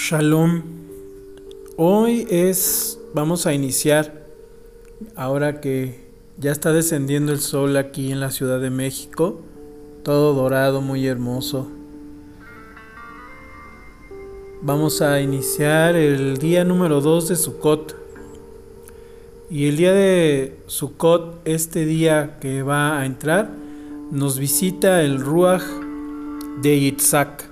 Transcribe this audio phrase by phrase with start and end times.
[0.00, 0.62] Shalom.
[1.76, 4.26] Hoy es, vamos a iniciar,
[5.16, 6.06] ahora que
[6.38, 9.40] ya está descendiendo el sol aquí en la Ciudad de México,
[10.04, 11.68] todo dorado, muy hermoso.
[14.62, 17.96] Vamos a iniciar el día número 2 de Sukkot.
[19.50, 23.50] Y el día de Sukkot, este día que va a entrar,
[24.12, 25.64] nos visita el Ruach
[26.62, 27.47] de Yitzhak.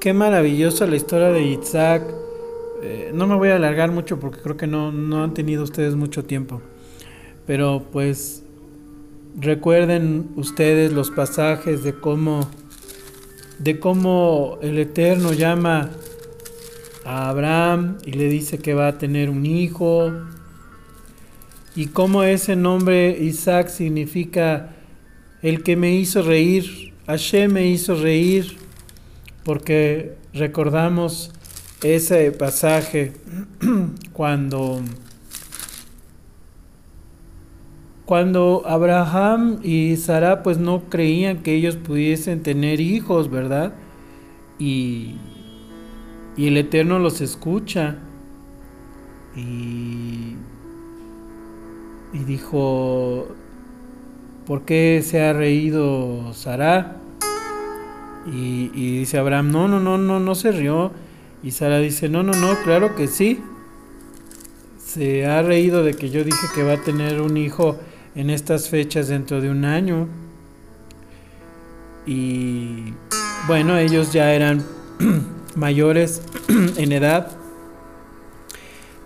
[0.00, 2.02] Qué maravillosa la historia de Yitzhak.
[2.82, 5.96] Eh, no me voy a alargar mucho porque creo que no, no han tenido ustedes
[5.96, 6.60] mucho tiempo.
[7.46, 8.44] Pero pues
[9.40, 12.48] recuerden ustedes los pasajes de cómo
[13.58, 15.90] de cómo el Eterno llama
[17.04, 20.12] a Abraham y le dice que va a tener un hijo
[21.74, 24.74] y cómo ese nombre Isaac significa
[25.42, 28.65] el que me hizo reír, Hashem me hizo reír
[29.46, 31.30] porque recordamos
[31.80, 33.12] ese pasaje
[34.12, 34.80] cuando
[38.06, 43.72] cuando Abraham y Sara pues no creían que ellos pudiesen tener hijos, ¿verdad?
[44.58, 45.14] Y,
[46.36, 47.98] y el Eterno los escucha
[49.36, 50.34] y,
[52.12, 53.28] y dijo,
[54.44, 56.96] ¿por qué se ha reído Sara?
[58.26, 60.92] Y, dice Abraham, no, no, no, no, no se rió.
[61.42, 63.40] Y Sara dice, no, no, no, claro que sí.
[64.84, 67.78] Se ha reído de que yo dije que va a tener un hijo
[68.14, 70.08] en estas fechas dentro de un año.
[72.06, 72.94] Y
[73.46, 74.64] bueno, ellos ya eran
[75.54, 76.22] mayores
[76.76, 77.30] en edad.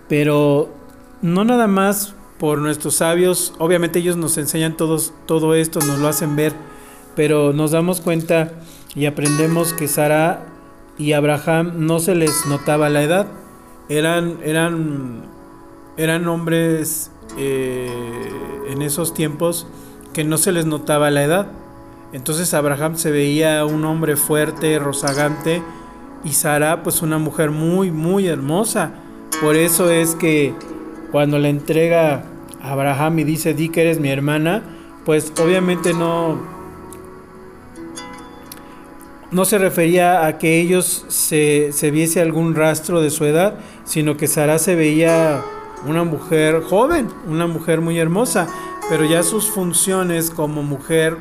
[0.09, 0.75] Pero
[1.23, 6.09] no nada más por nuestros sabios, obviamente ellos nos enseñan todos, todo esto, nos lo
[6.09, 6.55] hacen ver,
[7.17, 8.53] pero nos damos cuenta
[8.95, 10.47] y aprendemos que Sara
[10.99, 13.27] y Abraham no se les notaba la edad.
[13.89, 15.23] Eran, eran,
[15.97, 17.89] eran hombres eh,
[18.69, 19.67] en esos tiempos
[20.13, 21.47] que no se les notaba la edad.
[22.13, 25.63] Entonces Abraham se veía un hombre fuerte, rozagante,
[26.25, 28.93] y Sara pues una mujer muy, muy hermosa.
[29.41, 30.55] Por eso es que
[31.13, 32.25] cuando le entrega
[32.61, 34.63] a Abraham y dice, di que eres mi hermana,
[35.05, 36.39] pues obviamente no,
[39.31, 43.55] no se refería a que ellos se, viese algún rastro de su edad,
[43.85, 45.43] sino que Sara se veía
[45.87, 48.49] una mujer joven, una mujer muy hermosa,
[48.89, 51.17] pero ya sus funciones como mujer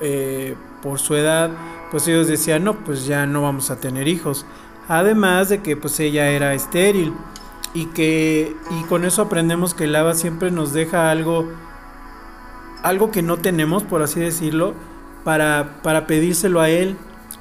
[0.00, 1.50] eh, por su edad,
[1.90, 4.44] pues ellos decían, no, pues ya no vamos a tener hijos.
[4.88, 7.12] Además de que pues ella era estéril
[7.74, 11.46] y que y con eso aprendemos que el Lava siempre nos deja algo
[12.82, 14.74] algo que no tenemos, por así decirlo,
[15.24, 16.96] para, para pedírselo a él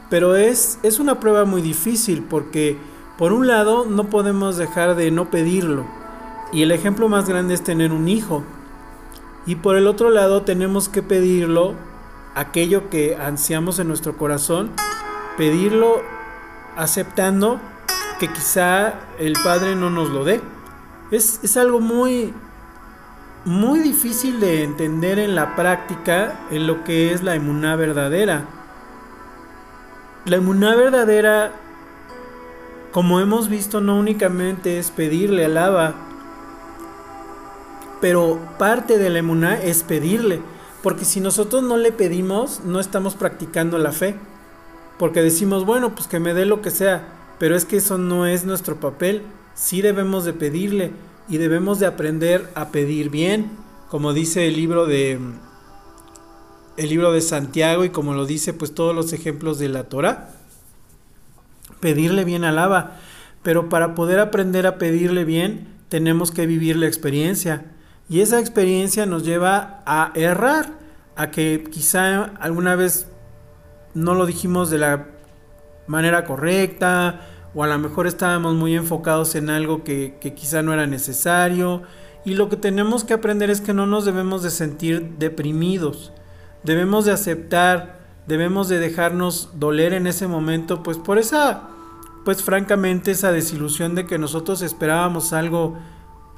[0.09, 2.77] pero es, es una prueba muy difícil porque
[3.17, 5.85] por un lado no podemos dejar de no pedirlo.
[6.51, 8.43] Y el ejemplo más grande es tener un hijo.
[9.45, 11.73] Y por el otro lado tenemos que pedirlo,
[12.35, 14.71] aquello que ansiamos en nuestro corazón,
[15.35, 16.01] pedirlo
[16.75, 17.59] aceptando
[18.19, 20.41] que quizá el Padre no nos lo dé.
[21.11, 22.33] Es, es algo muy,
[23.45, 28.45] muy difícil de entender en la práctica en lo que es la emuná verdadera.
[30.27, 31.53] La emuná verdadera,
[32.91, 35.95] como hemos visto, no únicamente es pedirle alaba,
[38.01, 40.41] pero parte de la emuná es pedirle,
[40.83, 44.15] porque si nosotros no le pedimos, no estamos practicando la fe,
[44.99, 47.07] porque decimos, bueno, pues que me dé lo que sea,
[47.39, 49.21] pero es que eso no es nuestro papel,
[49.55, 50.91] sí debemos de pedirle
[51.29, 53.49] y debemos de aprender a pedir bien,
[53.89, 55.21] como dice el libro de
[56.77, 60.29] el libro de Santiago y como lo dice pues todos los ejemplos de la Torah.
[61.79, 62.97] Pedirle bien alaba,
[63.43, 67.65] pero para poder aprender a pedirle bien tenemos que vivir la experiencia.
[68.09, 70.71] Y esa experiencia nos lleva a errar,
[71.15, 73.07] a que quizá alguna vez
[73.93, 75.07] no lo dijimos de la
[75.87, 77.21] manera correcta
[77.55, 81.81] o a lo mejor estábamos muy enfocados en algo que, que quizá no era necesario.
[82.23, 86.11] Y lo que tenemos que aprender es que no nos debemos de sentir deprimidos
[86.67, 91.69] debemos de aceptar, debemos de dejarnos doler en ese momento, pues por esa,
[92.25, 95.77] pues francamente esa desilusión de que nosotros esperábamos algo,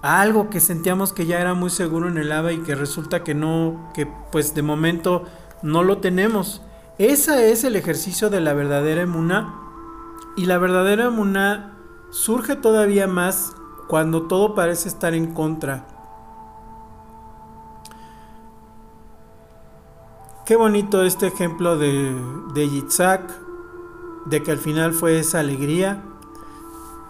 [0.04, 3.34] algo que sentíamos que ya era muy seguro en el ABA y que resulta que
[3.34, 5.26] no, que pues de momento
[5.64, 6.62] no lo tenemos.
[7.00, 9.56] Ese es el ejercicio de la verdadera emuna
[10.38, 11.74] y la verdadera emuna
[12.12, 13.56] surge todavía más
[13.88, 15.99] cuando todo parece estar en contra
[20.50, 22.12] Qué bonito este ejemplo de,
[22.56, 23.22] de Yitzhak,
[24.25, 26.04] de que al final fue esa alegría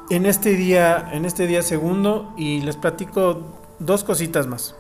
[0.10, 4.76] en este día, en este día segundo y les platico dos cositas más.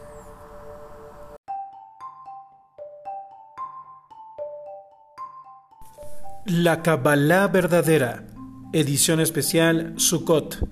[6.43, 8.27] La Kabbalah verdadera,
[8.73, 10.67] edición especial Sukkot,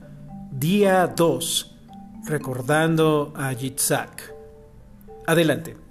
[0.52, 1.78] día 2,
[2.26, 4.34] recordando a Yitzhak.
[5.26, 5.87] Adelante.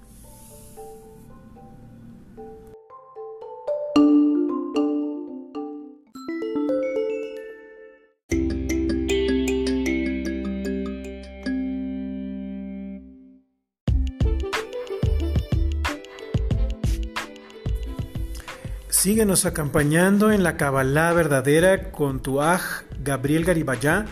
[18.99, 22.63] Síguenos acompañando en la Kabbalah verdadera con tu Aj
[23.03, 24.07] Gabriel Garibayá,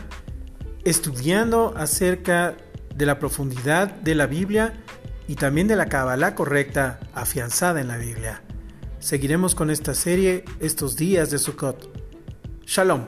[0.84, 2.56] estudiando acerca
[2.94, 4.74] de la profundidad de la Biblia
[5.28, 8.44] y también de la Kabbalah correcta afianzada en la Biblia.
[9.00, 11.90] Seguiremos con esta serie estos días de Sukkot.
[12.68, 13.08] Shalom.